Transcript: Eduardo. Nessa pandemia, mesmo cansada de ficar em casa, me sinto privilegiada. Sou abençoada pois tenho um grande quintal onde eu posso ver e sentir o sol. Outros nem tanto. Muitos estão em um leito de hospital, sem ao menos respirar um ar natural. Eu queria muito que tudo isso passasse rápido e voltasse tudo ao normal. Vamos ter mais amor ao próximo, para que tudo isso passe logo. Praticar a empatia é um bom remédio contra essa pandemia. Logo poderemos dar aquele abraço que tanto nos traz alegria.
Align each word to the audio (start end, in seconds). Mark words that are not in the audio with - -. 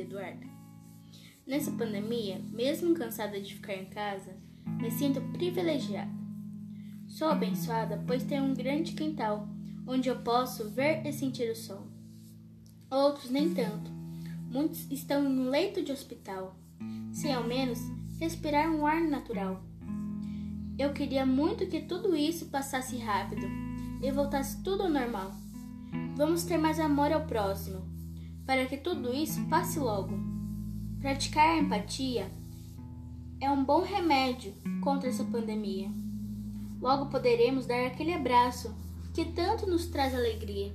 Eduardo. 0.00 0.46
Nessa 1.46 1.70
pandemia, 1.72 2.40
mesmo 2.50 2.94
cansada 2.94 3.40
de 3.40 3.54
ficar 3.54 3.74
em 3.74 3.86
casa, 3.86 4.36
me 4.80 4.90
sinto 4.90 5.20
privilegiada. 5.32 6.10
Sou 7.06 7.28
abençoada 7.28 8.02
pois 8.06 8.24
tenho 8.24 8.44
um 8.44 8.54
grande 8.54 8.92
quintal 8.92 9.46
onde 9.86 10.08
eu 10.08 10.16
posso 10.16 10.70
ver 10.70 11.06
e 11.06 11.12
sentir 11.12 11.50
o 11.50 11.56
sol. 11.56 11.86
Outros 12.90 13.30
nem 13.30 13.52
tanto. 13.52 13.90
Muitos 14.50 14.90
estão 14.90 15.22
em 15.22 15.26
um 15.26 15.50
leito 15.50 15.82
de 15.82 15.92
hospital, 15.92 16.56
sem 17.12 17.32
ao 17.32 17.44
menos 17.44 17.78
respirar 18.18 18.70
um 18.70 18.86
ar 18.86 19.02
natural. 19.02 19.62
Eu 20.78 20.92
queria 20.92 21.24
muito 21.24 21.66
que 21.66 21.82
tudo 21.82 22.16
isso 22.16 22.46
passasse 22.46 22.96
rápido 22.96 23.46
e 24.02 24.10
voltasse 24.10 24.62
tudo 24.62 24.84
ao 24.84 24.90
normal. 24.90 25.32
Vamos 26.16 26.44
ter 26.44 26.58
mais 26.58 26.80
amor 26.80 27.12
ao 27.12 27.26
próximo, 27.26 27.93
para 28.46 28.66
que 28.66 28.76
tudo 28.76 29.12
isso 29.14 29.44
passe 29.48 29.78
logo. 29.78 30.14
Praticar 31.00 31.48
a 31.50 31.58
empatia 31.58 32.30
é 33.40 33.50
um 33.50 33.64
bom 33.64 33.82
remédio 33.82 34.54
contra 34.82 35.08
essa 35.08 35.24
pandemia. 35.24 35.90
Logo 36.80 37.06
poderemos 37.06 37.66
dar 37.66 37.86
aquele 37.86 38.12
abraço 38.12 38.74
que 39.14 39.24
tanto 39.24 39.66
nos 39.66 39.86
traz 39.86 40.14
alegria. 40.14 40.72